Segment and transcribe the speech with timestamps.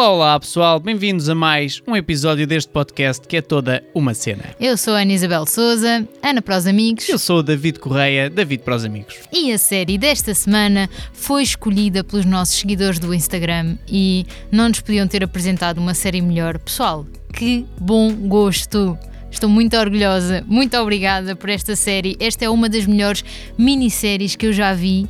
[0.00, 4.44] Olá, olá pessoal, bem-vindos a mais um episódio deste podcast que é toda uma cena.
[4.58, 7.06] Eu sou a Ana Isabel Souza, Ana para os amigos.
[7.06, 9.18] Eu sou o David Correia, David para os amigos.
[9.30, 14.80] E a série desta semana foi escolhida pelos nossos seguidores do Instagram e não nos
[14.80, 16.58] podiam ter apresentado uma série melhor.
[16.58, 18.96] Pessoal, que bom gosto!
[19.30, 22.16] Estou muito orgulhosa, muito obrigada por esta série.
[22.18, 23.22] Esta é uma das melhores
[23.58, 25.06] minisséries que eu já vi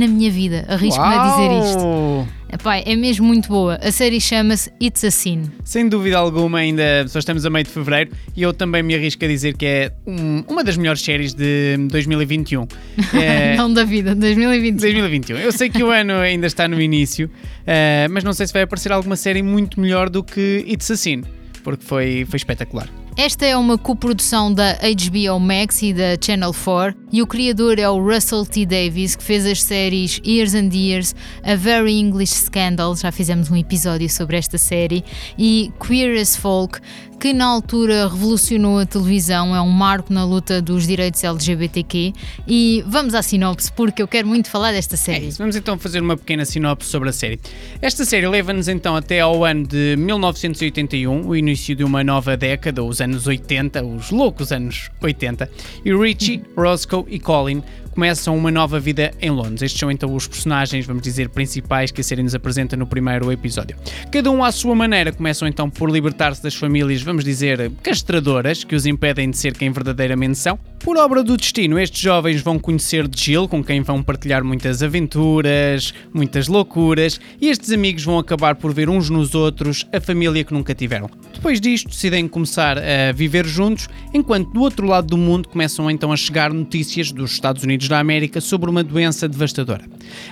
[0.00, 0.64] na minha vida.
[0.68, 2.28] Arrisco-me a dizer isto.
[2.52, 3.76] Epá, é mesmo muito boa.
[3.80, 5.44] A série chama-se It's a Sin.
[5.64, 9.24] Sem dúvida alguma, ainda só estamos a meio de fevereiro e eu também me arrisco
[9.24, 12.66] a dizer que é um- uma das melhores séries de 2021.
[13.14, 14.80] É, Não da vida, 2020.
[14.80, 15.36] 2021.
[15.38, 17.30] Eu sei que o ano ainda está no início,
[17.66, 20.96] eh, mas não sei se vai aparecer alguma série muito melhor do que It's a
[20.96, 21.22] Sin,
[21.62, 22.88] porque foi, foi espetacular.
[23.22, 27.86] Esta é uma coprodução da HBO Max e da Channel 4 e o criador é
[27.86, 28.64] o Russell T.
[28.64, 33.56] Davies, que fez as séries Years and Years, A Very English Scandal, já fizemos um
[33.56, 35.04] episódio sobre esta série,
[35.36, 36.80] e Queer as Folk,
[37.20, 42.14] que na altura revolucionou a televisão, é um marco na luta dos direitos LGBTQ.
[42.48, 45.26] E vamos à sinopse, porque eu quero muito falar desta É série.
[45.28, 47.38] isso, vamos então fazer uma pequena sinopse sobre a série.
[47.82, 52.82] Esta série leva-nos então até ao ano de 1981, o início de uma nova década,
[52.82, 55.50] os anos 80, os loucos anos 80,
[55.84, 57.62] e Richie, Roscoe e Colin
[57.92, 59.62] começam uma nova vida em Londres.
[59.62, 63.30] Estes são então os personagens, vamos dizer, principais que a série nos apresenta no primeiro
[63.32, 63.76] episódio.
[64.10, 68.74] Cada um à sua maneira começam então por libertar-se das famílias, vamos dizer, castradoras, que
[68.74, 70.58] os impedem de ser quem verdadeiramente são.
[70.78, 75.92] Por obra do destino, estes jovens vão conhecer Jill, com quem vão partilhar muitas aventuras,
[76.12, 80.54] muitas loucuras, e estes amigos vão acabar por ver uns nos outros a família que
[80.54, 81.10] nunca tiveram.
[81.34, 86.12] Depois disto, decidem começar a viver juntos, enquanto do outro lado do mundo começam então
[86.12, 89.84] a chegar notícias dos Estados Unidos da América sobre uma doença devastadora.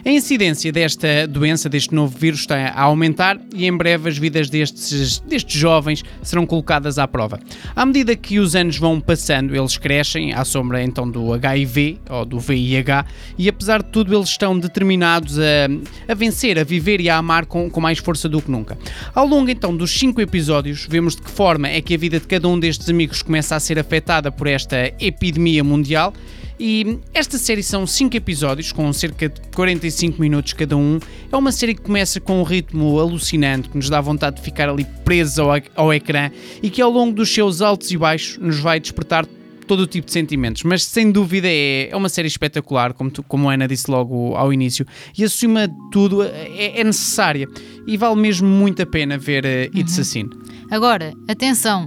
[0.04, 4.50] A incidência desta doença, deste novo vírus, está a aumentar e em breve as vidas
[4.50, 7.38] destes, destes jovens serão colocadas à prova.
[7.74, 12.24] À medida que os anos vão passando, eles crescem à sombra então do HIV ou
[12.24, 13.06] do VIH
[13.36, 17.46] e apesar de tudo eles estão determinados a, a vencer, a viver e a amar
[17.46, 18.78] com, com mais força do que nunca.
[19.14, 22.26] Ao longo então dos cinco episódios, vemos de que forma é que a vida de
[22.26, 26.12] cada um destes amigos começa a ser afetada por esta epidemia mundial
[26.60, 30.98] e esta série são 5 episódios, com cerca de 45 minutos cada um.
[31.30, 34.68] É uma série que começa com um ritmo alucinante, que nos dá vontade de ficar
[34.68, 36.30] ali presos ao, ao ecrã
[36.62, 39.26] e que ao longo dos seus altos e baixos nos vai despertar
[39.66, 40.62] todo o tipo de sentimentos.
[40.62, 44.34] Mas sem dúvida é, é uma série espetacular, como, tu- como a Ana disse logo
[44.34, 44.86] ao início,
[45.16, 47.46] e acima de tudo é, é necessária
[47.86, 50.30] e vale mesmo muito a pena ver uh, It's Sin.
[50.70, 51.86] Agora, atenção,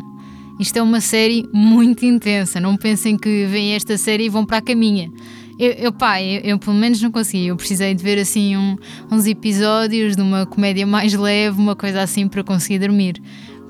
[0.61, 2.59] isto é uma série muito intensa.
[2.59, 5.11] Não pensem que veem esta série e vão para a caminha.
[5.59, 7.47] Eu, eu pá, eu, eu pelo menos não consegui.
[7.47, 8.77] Eu precisei de ver assim um-
[9.11, 13.21] uns episódios de uma comédia mais leve, uma coisa assim para conseguir dormir.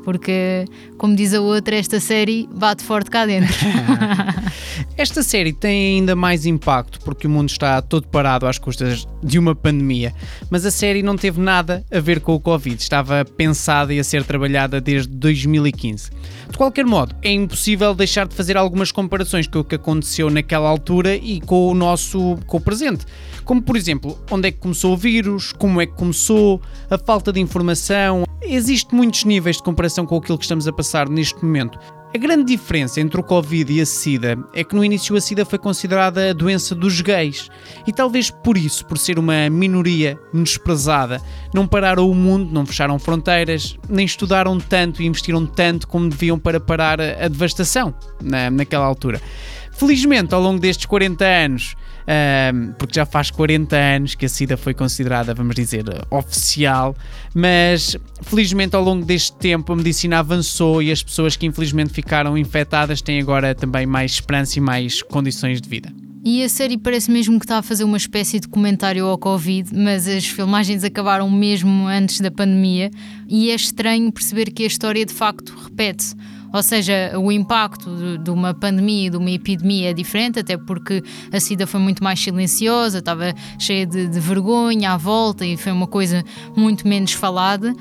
[0.04, 0.66] Porque,
[0.98, 3.54] como diz a outra, esta série bate forte cá dentro.
[4.98, 9.40] Esta série tem ainda mais impacto porque o mundo está todo parado às custas de
[9.40, 10.14] uma pandemia,
[10.50, 14.04] mas a série não teve nada a ver com o Covid, estava pensada e a
[14.04, 16.12] ser trabalhada desde 2015.
[16.50, 20.70] De qualquer modo, é impossível deixar de fazer algumas comparações com o que aconteceu naquela
[20.70, 23.06] altura e com o nosso com o presente.
[23.46, 27.32] Como por exemplo, onde é que começou o vírus, como é que começou, a falta
[27.32, 28.24] de informação.
[28.44, 31.78] Existem muitos níveis de comparação com aquilo que estamos a passar neste momento.
[32.14, 35.46] A grande diferença entre o Covid e a SIDA é que no início a SIDA
[35.46, 37.50] foi considerada a doença dos gays
[37.88, 41.22] e talvez por isso, por ser uma minoria menosprezada,
[41.54, 46.38] não pararam o mundo, não fecharam fronteiras, nem estudaram tanto e investiram tanto como deviam
[46.38, 49.22] para parar a, a devastação na, naquela altura.
[49.82, 51.76] Felizmente, ao longo destes 40 anos,
[52.06, 56.96] ahm, porque já faz 40 anos que a SIDA foi considerada, vamos dizer, oficial,
[57.34, 62.38] mas felizmente ao longo deste tempo a medicina avançou e as pessoas que infelizmente ficaram
[62.38, 65.92] infectadas têm agora também mais esperança e mais condições de vida.
[66.24, 69.76] E a série parece mesmo que está a fazer uma espécie de comentário ao Covid,
[69.76, 72.92] mas as filmagens acabaram mesmo antes da pandemia
[73.28, 76.16] e é estranho perceber que a história de facto repete-se.
[76.54, 80.58] Ou seja, o impacto de, de uma pandemia e de uma epidemia é diferente, até
[80.58, 85.56] porque a SIDA foi muito mais silenciosa, estava cheia de, de vergonha à volta e
[85.56, 86.24] foi uma coisa
[86.56, 87.74] muito menos falada.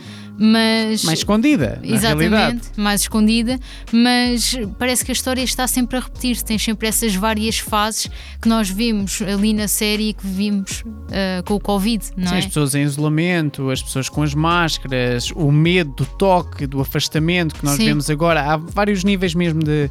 [0.43, 1.79] Mas Mais escondida.
[1.83, 3.61] Exatamente, mais escondida,
[3.93, 6.43] mas parece que a história está sempre a repetir-se.
[6.43, 8.09] Tem sempre essas várias fases
[8.41, 12.35] que nós vimos ali na série e que vimos ah, com o Covid, não Sim,
[12.37, 12.39] é?
[12.39, 17.55] as pessoas em isolamento, as pessoas com as máscaras, o medo do toque, do afastamento
[17.55, 17.85] que nós Sim.
[17.85, 18.43] vemos agora.
[18.43, 19.91] Há vários níveis mesmo de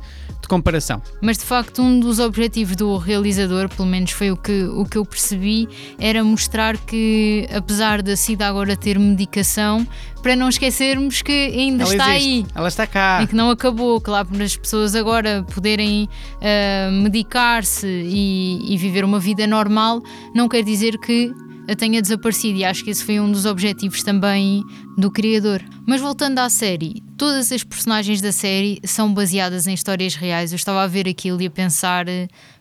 [0.49, 1.01] comparação.
[1.21, 4.97] Mas de facto, um dos objetivos do realizador, pelo menos foi o que, o que
[4.97, 9.87] eu percebi, era mostrar que, apesar da SIDA agora ter medicação,
[10.21, 12.45] para não esquecermos que ainda Ela está existe, aí.
[12.53, 13.21] ela está cá.
[13.23, 16.09] E que não acabou, claro, para as pessoas agora poderem
[16.41, 20.01] ah, medicar-se e, e viver uma vida normal,
[20.35, 21.31] não quer dizer que
[21.69, 22.57] a tenha desaparecido.
[22.57, 24.63] E acho que esse foi um dos objetivos também
[24.99, 25.63] do criador.
[25.87, 30.51] Mas voltando à série, todas as personagens da série são baseadas em histórias reais.
[30.51, 32.05] Eu estava a ver aquilo e a pensar: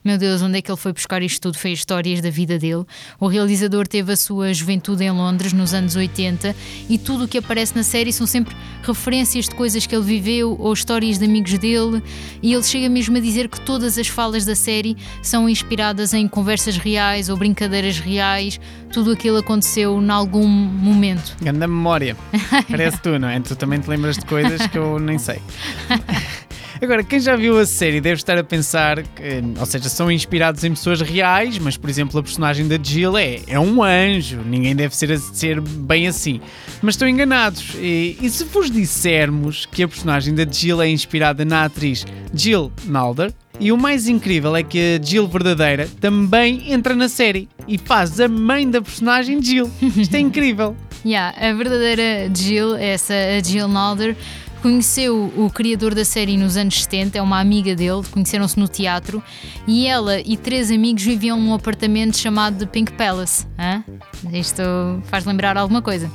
[0.04, 1.58] meu Deus, onde é que ele foi buscar isto tudo?
[1.58, 2.84] Foi histórias da vida dele.
[3.20, 6.54] O realizador teve a sua juventude em Londres nos anos 80
[6.88, 10.56] e tudo o que aparece na série são sempre referências de coisas que ele viveu
[10.58, 12.02] ou histórias de amigos dele.
[12.42, 16.26] E ele chega mesmo a dizer que todas as falas da série são inspiradas em
[16.26, 18.58] conversas reais ou brincadeiras reais.
[18.90, 21.36] Tudo aquilo aconteceu em algum momento.
[21.40, 22.16] Grande memória.
[22.70, 23.40] Parece tu, não é?
[23.40, 25.40] Tu também te lembras de coisas que eu nem sei.
[26.80, 30.62] Agora, quem já viu a série deve estar a pensar, que, ou seja, são inspirados
[30.62, 34.76] em pessoas reais, mas, por exemplo, a personagem da Jill é, é um anjo, ninguém
[34.76, 36.40] deve ser, ser bem assim.
[36.80, 37.74] Mas estão enganados.
[37.74, 42.70] E, e se vos dissermos que a personagem da Jill é inspirada na atriz Jill
[42.84, 47.76] Nalder, e o mais incrível é que a Jill verdadeira também entra na série e
[47.76, 49.68] faz a mãe da personagem Jill.
[49.96, 50.76] Isto é incrível.
[51.04, 53.14] Yeah, a verdadeira Jill, essa
[53.44, 54.16] Jill Nalder,
[54.60, 59.22] conheceu o criador da série nos anos 70, é uma amiga dele, conheceram-se no teatro
[59.66, 63.46] e ela e três amigos viviam num apartamento chamado Pink Palace.
[63.58, 63.84] Hã?
[64.32, 64.62] Isto
[65.04, 66.10] faz lembrar alguma coisa.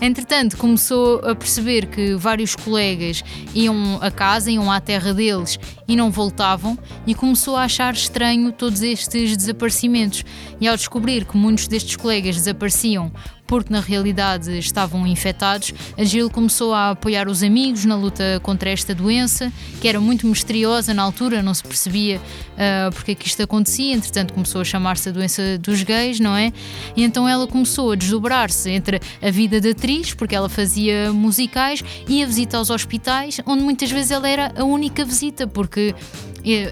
[0.00, 3.22] Entretanto, começou a perceber que vários colegas
[3.54, 6.76] iam a casa, iam à terra deles e não voltavam,
[7.06, 10.24] e começou a achar estranho todos estes desaparecimentos.
[10.60, 13.12] E ao descobrir que muitos destes colegas desapareciam
[13.46, 18.70] porque na realidade estavam infectados, a Jill começou a apoiar os amigos na luta contra
[18.70, 22.20] esta doença, que era muito misteriosa na altura, não se percebia
[22.56, 26.36] ah, porque é que isto acontecia, entretanto começou a chamar-se a doença dos gays, não
[26.36, 26.52] é?
[26.96, 31.82] E então ela começou a desdobrar-se entre a vida de atriz, porque ela fazia musicais,
[32.08, 35.94] e a visita aos hospitais, onde muitas vezes ela era a única visita, porque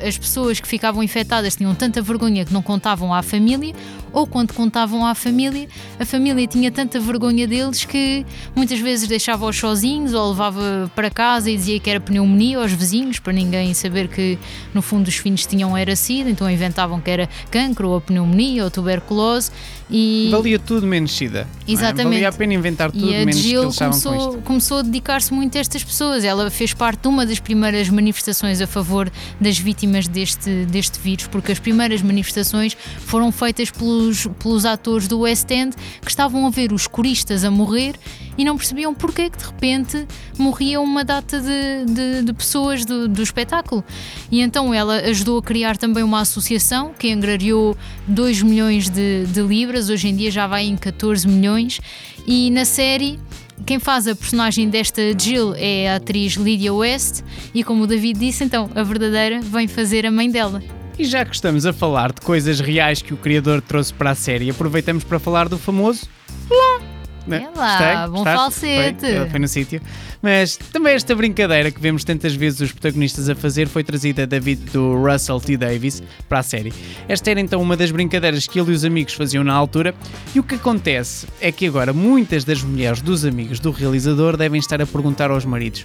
[0.06, 3.74] as pessoas que ficavam infectadas tinham tanta vergonha que não contavam à família,
[4.12, 9.56] ou quando contavam à família, a família tinha tanta vergonha deles que muitas vezes deixava-os
[9.56, 14.08] sozinhos ou levava para casa e dizia que era pneumonia aos vizinhos, para ninguém saber
[14.08, 14.38] que
[14.74, 18.70] no fundo os filhos tinham era sida, então inventavam que era cancro ou pneumonia ou
[18.70, 19.50] tuberculose
[19.92, 21.46] e Valia tudo menos SIDA.
[21.66, 21.72] não é?
[21.72, 22.14] Exatamente.
[22.14, 25.32] Valia a pena inventar tudo e a menos que Jill com começou, começou a dedicar-se
[25.34, 26.24] muito a estas pessoas.
[26.24, 31.26] Ela fez parte de uma das primeiras manifestações a favor das vítimas deste, deste vírus,
[31.26, 36.50] porque as primeiras manifestações foram feitas pelos, pelos atores do West End que estavam a
[36.50, 37.94] ver os coristas a morrer
[38.36, 40.06] e não percebiam porque que de repente
[40.38, 43.84] morria uma data de, de, de pessoas do, do espetáculo.
[44.30, 47.76] E então ela ajudou a criar também uma associação que angariou
[48.06, 51.80] 2 milhões de, de libras, hoje em dia já vai em 14 milhões,
[52.26, 53.18] e na série.
[53.66, 57.22] Quem faz a personagem desta Jill é a atriz Lydia West,
[57.54, 60.62] e como o David disse, então a verdadeira vem fazer a mãe dela.
[60.98, 64.14] E já que estamos a falar de coisas reais que o criador trouxe para a
[64.14, 66.08] série, aproveitamos para falar do famoso
[66.50, 66.91] Lá.
[67.26, 67.48] Né?
[67.54, 69.00] É lá, bom falsete.
[69.00, 69.80] Foi, foi no sítio.
[70.20, 74.70] Mas também esta brincadeira que vemos tantas vezes os protagonistas a fazer foi trazida David
[74.70, 75.56] do Russell T.
[75.56, 76.72] Davis para a série.
[77.08, 79.94] Esta era então uma das brincadeiras que ele e os amigos faziam na altura,
[80.34, 84.58] e o que acontece é que agora muitas das mulheres dos amigos do realizador devem
[84.60, 85.84] estar a perguntar aos maridos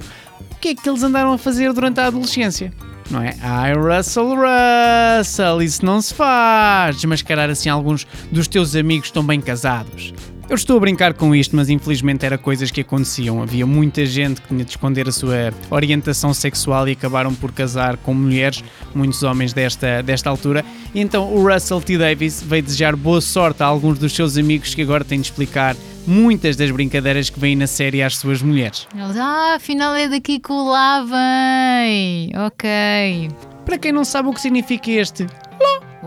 [0.52, 2.72] o que é que eles andaram a fazer durante a adolescência.
[3.10, 3.36] Não é?
[3.42, 6.98] Ai, Russell, Russell, isso não se faz.
[6.98, 10.14] Desmascarar assim alguns dos teus amigos tão bem casados.
[10.50, 13.44] Eu estou a brincar com isto, mas infelizmente era coisas que aconteciam.
[13.44, 17.98] Havia muita gente que tinha de esconder a sua orientação sexual e acabaram por casar
[17.98, 18.63] com mulheres,
[18.96, 20.63] muitos homens desta, desta altura.
[20.96, 21.98] E então o Russell T.
[21.98, 25.75] Davis veio desejar boa sorte a alguns dos seus amigos que agora têm de explicar
[26.08, 28.88] muitas das brincadeiras que vêm na série às suas mulheres.
[28.96, 32.32] Ah, afinal é daqui que o lá vem.
[32.46, 33.30] Ok.
[33.66, 35.27] Para quem não sabe o que significa este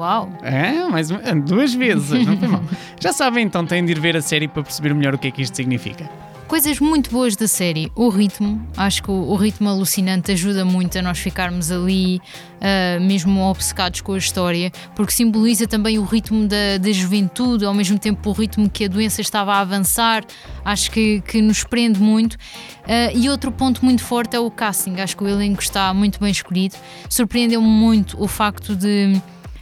[0.01, 0.33] Uau.
[0.43, 2.65] É, mais uma, duas vezes, não foi mal.
[2.99, 5.31] Já sabem, então têm de ir ver a série para perceber melhor o que é
[5.31, 6.09] que isto significa.
[6.49, 7.93] Coisas muito boas da série.
[7.95, 13.01] O ritmo, acho que o, o ritmo alucinante ajuda muito a nós ficarmos ali, uh,
[13.01, 17.99] mesmo obcecados com a história, porque simboliza também o ritmo da, da juventude, ao mesmo
[17.99, 20.25] tempo o ritmo que a doença estava a avançar.
[20.65, 22.35] Acho que, que nos prende muito.
[22.35, 24.99] Uh, e outro ponto muito forte é o casting.
[24.99, 26.75] Acho que o elenco está muito bem escolhido.
[27.11, 29.21] Surpreendeu-me muito o facto de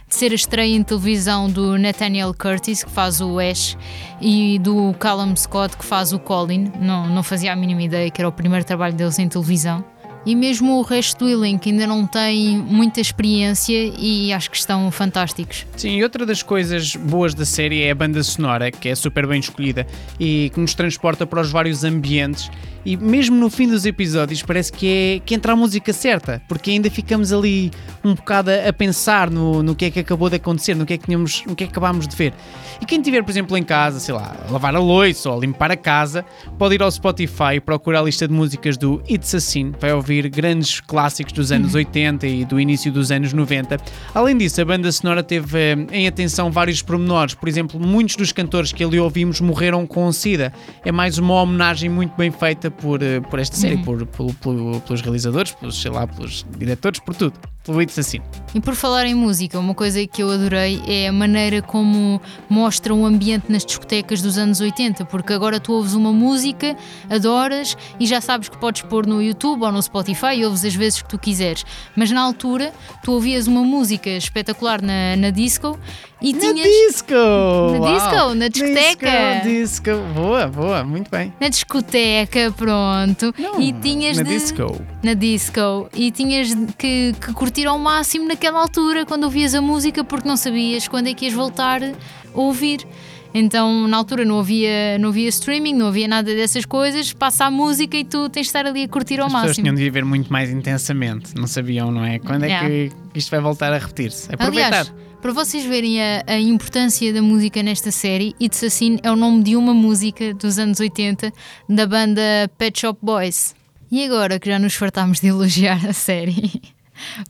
[0.09, 3.77] de ser a estreia em televisão do Nathaniel Curtis, que faz o Ash,
[4.19, 6.71] e do Callum Scott, que faz o Colin.
[6.81, 9.85] Não, não fazia a mínima ideia que era o primeiro trabalho deles em televisão.
[10.25, 14.91] E mesmo o resto do elenco ainda não tem muita experiência e acho que estão
[14.91, 15.65] fantásticos.
[15.77, 19.25] Sim, e outra das coisas boas da série é a banda sonora, que é super
[19.25, 19.87] bem escolhida
[20.19, 22.49] e que nos transporta para os vários ambientes
[22.85, 26.71] e mesmo no fim dos episódios parece que, é, que entra a música certa, porque
[26.71, 27.71] ainda ficamos ali
[28.03, 30.97] um bocado a, pensar no, no que é que acabou de acontecer, no que é
[30.97, 32.33] que, tínhamos, no que é que acabámos de ver.
[32.81, 35.39] E quem estiver, por exemplo, em casa, sei lá, a lavar a louça ou a
[35.39, 36.25] limpar a casa,
[36.57, 39.93] pode ir ao Spotify e procurar a lista de músicas do It's a Sin, vai
[39.93, 43.77] ouvir grandes clássicos dos anos 80 e do início dos anos 90.
[44.13, 48.31] Além disso, a banda sonora teve eh, em atenção vários pormenores, por exemplo, muitos dos
[48.31, 50.51] cantores que ali ouvimos morreram com SIDA.
[50.83, 53.83] É mais uma homenagem muito bem feita por, eh, por esta série, uhum.
[53.83, 57.33] por, por, por, pelos realizadores, pelos, sei lá, pelos diretores, por tudo.
[57.81, 58.19] It's Assim.
[58.55, 62.93] E por falar em música, uma coisa que eu adorei é a maneira como mostra
[62.93, 66.75] o ambiente nas discotecas dos anos 80, porque agora tu ouves uma música,
[67.09, 70.73] adoras e já sabes que podes pôr no YouTube ou no Spotify e ouves as
[70.73, 71.63] vezes que tu quiseres.
[71.95, 72.73] Mas na altura,
[73.03, 75.77] tu ouvias uma música espetacular na, na disco
[76.21, 76.67] e na tinhas.
[76.67, 77.13] disco!
[77.13, 77.93] Na Uau.
[77.93, 79.41] disco, na discoteca!
[79.43, 81.33] Disco, disco, boa, boa, muito bem.
[81.39, 83.33] Na discoteca, pronto.
[83.37, 84.29] Não, e tinhas na de...
[84.29, 84.81] disco.
[85.01, 85.89] Na disco.
[85.93, 90.35] E tinhas que, que curtir ao máximo naquela altura quando ouvias a música porque não
[90.37, 91.91] sabias quando é que ias voltar a
[92.33, 92.85] ouvir.
[93.33, 97.51] Então, na altura não havia, não havia streaming, não havia nada dessas coisas, passa a
[97.51, 99.49] música e tu tens de estar ali a curtir ao As máximo.
[99.49, 102.17] pessoas tinham de viver muito mais intensamente, não sabiam, não é?
[102.19, 102.67] Quando é Yeah.
[102.67, 104.33] que isto vai voltar a repetir-se?
[104.33, 104.67] Aproveitar.
[104.67, 109.11] Aliás, para vocês verem a, a importância da música nesta série, It's a Sin é
[109.11, 111.31] o nome de uma música dos anos 80
[111.69, 112.21] da banda
[112.57, 113.53] Pet Shop Boys.
[113.91, 116.61] E agora que já nos fartámos de elogiar a série,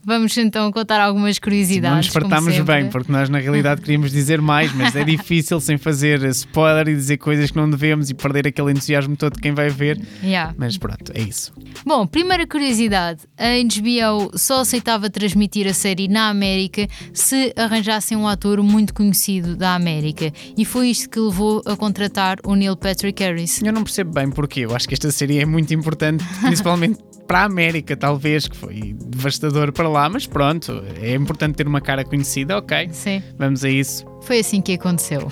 [0.04, 2.12] vamos então contar algumas curiosidades.
[2.14, 6.22] não nos bem, porque nós na realidade queríamos dizer mais, mas é difícil sem fazer
[6.24, 9.68] spoiler e dizer coisas que não devemos e perder aquele entusiasmo todo de quem vai
[9.68, 10.00] ver.
[10.22, 10.54] Yeah.
[10.56, 11.52] Mas pronto, é isso.
[11.84, 18.26] Bom, primeira curiosidade: a HBO só aceitava transmitir a série na América se arranjassem um
[18.26, 20.32] ator muito conhecido da América.
[20.56, 23.62] E foi isto que levou a contratar o Neil Patrick Harris.
[23.62, 24.60] Eu não percebo bem porquê.
[24.60, 26.98] Eu acho que esta série é muito importante, principalmente
[27.30, 31.80] para a América, talvez, que foi devastador para lá, mas pronto, é importante ter uma
[31.80, 32.88] cara conhecida, ok.
[32.90, 34.04] Sim, Vamos a isso.
[34.22, 35.28] foi assim que aconteceu.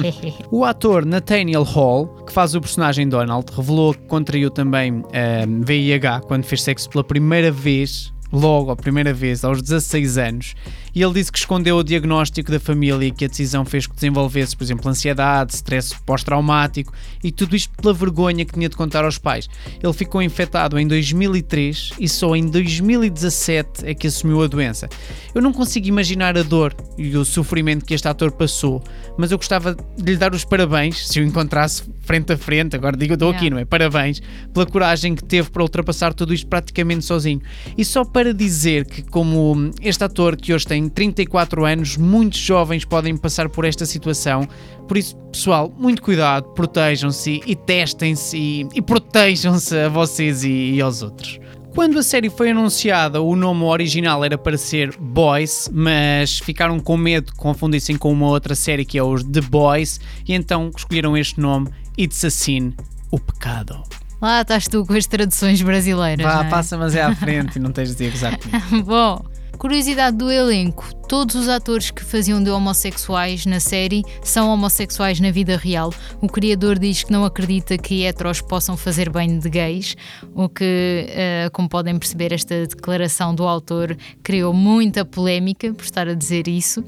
[0.50, 6.20] O ator Nathaniel Hall, que faz o personagem Donald, revelou que contraiu também ehm, VIH
[6.20, 10.54] quando fez sexo pela primeira vez, logo a primeira vez, aos 16 anos.
[10.94, 13.94] E ele disse que escondeu o diagnóstico da família e que a decisão fez que
[13.94, 19.04] desenvolvesse, por exemplo, ansiedade, stress pós-traumático e tudo isto pela vergonha que tinha de contar
[19.04, 19.48] aos pais.
[19.82, 24.88] Ele ficou infectado em 2003 e só em 2017 é que assumiu a doença.
[25.34, 28.82] Eu não consigo imaginar a dor e o sofrimento que este ator passou,
[29.16, 32.76] mas eu gostava de lhe dar os parabéns se o encontrasse frente a frente.
[32.76, 33.64] Agora digo, eu estou aqui, não é?
[33.64, 34.20] Parabéns
[34.52, 37.40] pela coragem que teve para ultrapassar tudo isto praticamente sozinho.
[37.76, 42.84] E só para dizer que, como este ator que hoje tem 34 anos, muitos jovens
[42.84, 44.46] podem passar por esta situação.
[44.86, 50.80] Por isso, pessoal, muito cuidado, protejam-se e testem-se e, e protejam-se a vocês e, e
[50.80, 51.40] aos outros.
[51.74, 56.98] Quando a série foi anunciada, o nome original era para ser Boys, mas ficaram com
[56.98, 59.98] medo de confundirem com uma outra série que é os The Boys,
[60.28, 62.74] e então escolheram este nome, It's a Sin,
[63.10, 63.82] o pecado.
[64.20, 66.24] Lá estás tu com as traduções brasileiras.
[66.24, 66.48] Vá, é?
[66.50, 68.46] passa, mas é à frente e não tens de dizer exato.
[68.84, 69.24] Bom,
[69.62, 75.30] curiosidade do elenco: todos os atores que faziam de homossexuais na série são homossexuais na
[75.30, 75.94] vida real.
[76.20, 79.96] O criador diz que não acredita que heteros possam fazer bem de gays,
[80.34, 86.08] o que, eh, como podem perceber, esta declaração do autor criou muita polémica por estar
[86.08, 86.82] a dizer isso.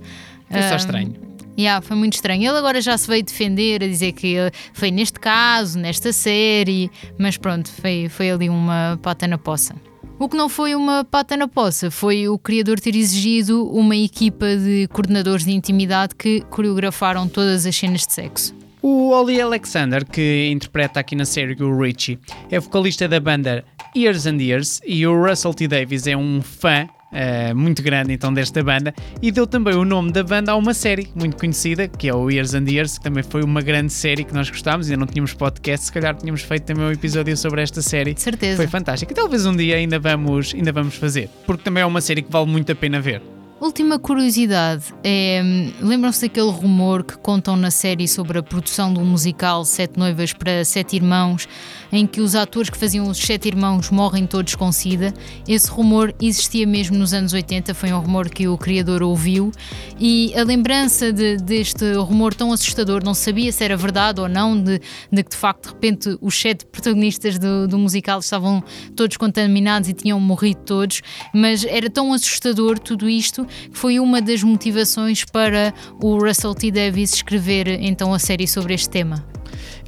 [0.50, 1.14] Foi só Ah, estranho.
[1.56, 2.42] Yeah, foi muito estranho.
[2.42, 4.34] Ele agora já se veio defender, a dizer que
[4.72, 9.76] foi neste caso, nesta série, mas pronto, foi, foi ali uma pata na poça.
[10.16, 14.56] O que não foi uma pata na poça foi o criador ter exigido uma equipa
[14.56, 18.54] de coordenadores de intimidade que coreografaram todas as cenas de sexo.
[18.80, 22.18] O Oli Alexander, que interpreta aqui na série o Richie,
[22.48, 23.64] é vocalista da banda
[23.96, 25.66] Years and Years e o Russell T.
[25.66, 30.12] Davis é um fã uh, muito grande então desta banda, e deu também o nome
[30.12, 33.22] da banda a uma série muito conhecida, que é o Years and Years, que também
[33.22, 36.64] foi uma grande série que nós gostámos, ainda não tínhamos podcast, se calhar tínhamos feito
[36.64, 38.14] também um episódio sobre esta série.
[38.14, 38.56] De certeza.
[38.56, 39.12] Foi fantástico.
[39.12, 42.30] E talvez um dia ainda vamos, ainda vamos fazer, porque também é uma série que
[42.30, 43.22] vale muito a pena ver.
[43.60, 45.40] Última curiosidade é.
[45.80, 50.64] Lembram-se daquele rumor que contam na série sobre a produção do musical Sete Noivas para
[50.64, 51.48] Sete Irmãos,
[51.94, 55.14] em que os atores que faziam os Sete Irmãos morrem todos com SIDA?
[55.46, 59.52] Esse rumor existia mesmo nos anos 80, foi um rumor que o criador ouviu
[59.98, 64.60] e a lembrança de, deste rumor tão assustador, não sabia se era verdade ou não,
[64.60, 64.80] de,
[65.12, 68.62] de que de facto de repente os sete protagonistas do, do musical estavam
[68.96, 71.00] todos contaminados e tinham morrido todos,
[71.32, 75.72] mas era tão assustador tudo isto que foi uma das motivações para
[76.02, 76.72] o Russell T.
[76.72, 79.33] Davis escrever então a série sobre este tema.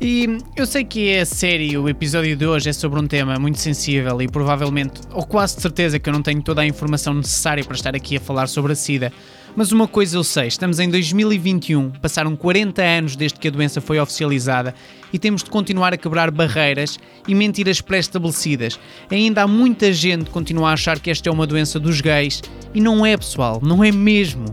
[0.00, 3.58] E eu sei que a série, o episódio de hoje é sobre um tema muito
[3.58, 7.64] sensível e provavelmente, ou quase de certeza, que eu não tenho toda a informação necessária
[7.64, 9.10] para estar aqui a falar sobre a SIDA.
[9.56, 13.80] Mas uma coisa eu sei, estamos em 2021, passaram 40 anos desde que a doença
[13.80, 14.74] foi oficializada
[15.10, 18.78] e temos de continuar a quebrar barreiras e mentiras pré-estabelecidas.
[19.10, 22.42] Ainda há muita gente que continua a achar que esta é uma doença dos gays
[22.74, 24.44] e não é, pessoal, não é mesmo.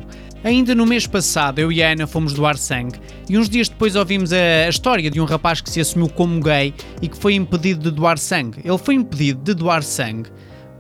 [0.44, 3.96] Ainda no mês passado, eu e a Ana fomos doar sangue e uns dias depois
[3.96, 7.90] ouvimos a, história de um rapaz que se assumiu como gay e que foi impedido
[7.90, 8.60] de doar sangue.
[8.62, 10.30] Ele foi impedido de doar sangue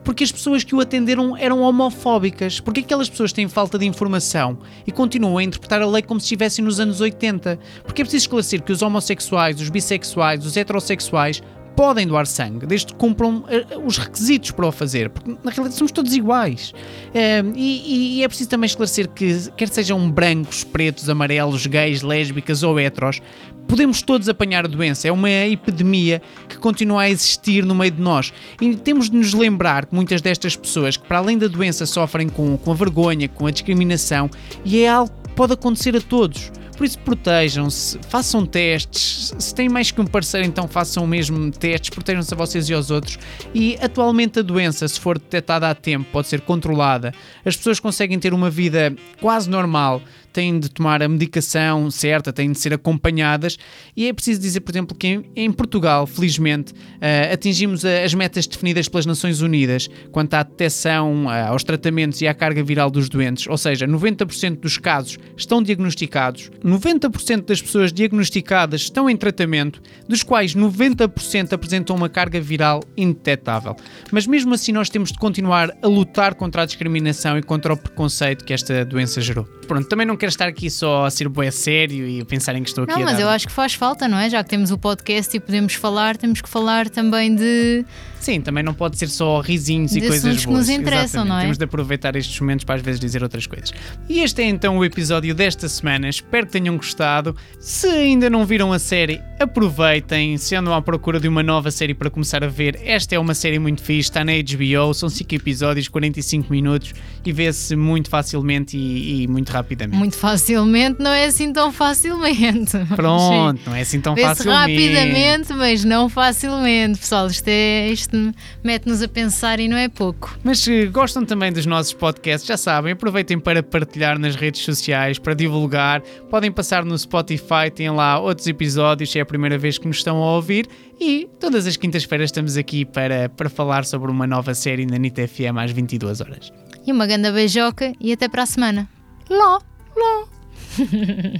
[0.03, 4.57] porque as pessoas que o atenderam eram homofóbicas, porque aquelas pessoas têm falta de informação
[4.85, 7.57] e continuam a interpretar a lei como se estivessem nos anos 80.
[7.83, 11.41] Porque é preciso esclarecer que os homossexuais, os bissexuais, os heterossexuais
[11.75, 15.75] podem doar sangue, desde que cumpram uh, os requisitos para o fazer, porque na realidade
[15.75, 16.73] somos todos iguais.
[17.09, 22.63] Uh, e, e, é preciso também esclarecer que, quer sejam brancos, pretos, amarelos, gays, lésbicas
[22.63, 23.21] ou heteros,
[23.67, 25.07] podemos todos apanhar a doença.
[25.07, 28.33] É uma epidemia que continua a existir no meio de nós.
[28.61, 32.29] E temos de nos lembrar que muitas destas pessoas, que para além da doença sofrem
[32.29, 34.29] com, com a vergonha, com a discriminação,
[34.63, 36.51] e é algo que pode acontecer a todos.
[36.83, 39.33] Por isso, protejam-se, façam testes.
[39.39, 42.91] Se têm mais que um parceiro, então façam mesmo testes, protejam-se a vocês e aos
[42.91, 43.17] outros.
[43.55, 47.13] E atualmente a doença, se for detectada a tempo, pode ser controlada.
[47.45, 50.01] As pessoas conseguem ter uma vida quase normal
[50.33, 53.57] têm de tomar a medicação certa, têm de ser acompanhadas.
[53.95, 58.47] E é preciso dizer, por exemplo, que em, em Portugal, felizmente, uh, atingimos as metas
[58.47, 63.07] definidas pelas Nações Unidas quanto à detecção, uh, aos tratamentos e à carga viral dos
[63.07, 63.47] doentes.
[63.47, 70.23] Ou seja, 90% dos casos estão diagnosticados, 90% das pessoas diagnosticadas estão em tratamento, dos
[70.23, 73.75] quais 90% apresentam uma carga viral indetetável.
[74.11, 77.77] Mas mesmo assim, nós temos de continuar a lutar contra a discriminação e contra o
[77.77, 79.45] preconceito que esta doença gerou.
[79.67, 82.85] Pronto, também não quero estar aqui só a ser bué sério e pensarem que estou
[82.85, 84.29] aqui não, mas eu acho que faz falta, não é?
[84.29, 87.85] Já que temos o podcast e podemos falar, temos que falar também de
[88.23, 90.59] Sim, também não pode ser só risinhos de e coisas que boas.
[90.59, 91.29] nos interessam, Exatamente.
[91.29, 91.41] não é?
[91.41, 93.73] Temos de aproveitar estes momentos para às vezes dizer outras coisas.
[94.07, 96.07] E este é então o episódio desta semana.
[96.07, 97.35] Espero que tenham gostado.
[97.59, 100.37] Se ainda não viram a série, aproveitem.
[100.37, 103.33] Se andam à procura de uma nova série para começar a ver, esta é uma
[103.33, 104.09] série muito fixe.
[104.09, 106.93] Está na HBO, são 5 episódios, 45 minutos
[107.25, 109.97] e vê-se muito facilmente e, e, muito rapidamente.
[109.97, 112.77] Muito facilmente, não é assim tão facilmente.
[112.95, 114.59] Pronto, não é assim tão facilmente.
[114.59, 116.99] rapidamente, mas não facilmente.
[116.99, 120.37] Pessoal, isto, é, isto mete-nos a pensar e não é pouco.
[120.43, 125.19] Mas se gostam também dos nossos podcasts, já sabem, aproveitem para partilhar nas redes sociais,
[125.19, 126.01] para divulgar.
[126.29, 129.97] Podem passar no Spotify, têm lá outros episódios, se é a primeira vez que nos
[129.97, 130.67] estão a ouvir.
[130.99, 135.27] E todas as quintas-feiras estamos aqui para, para falar sobre uma nova série na NIT
[135.27, 136.51] FM às 22 horas.
[136.85, 138.87] E uma grande beijoca e até para a semana.
[139.29, 139.72] Ló!
[139.95, 140.27] Ló!